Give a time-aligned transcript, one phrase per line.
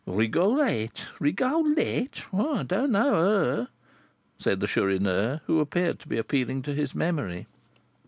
[0.07, 1.05] "Rigolette!
[1.19, 2.23] Rigolette!
[2.33, 3.67] I don't know her,"
[4.39, 7.45] said the Chourineur, who appeared to be appealing to his memory.